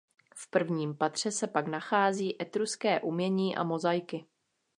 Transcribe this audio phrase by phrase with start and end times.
[0.35, 4.25] V prvním patře se pak nachází etruské umění a mozaiky.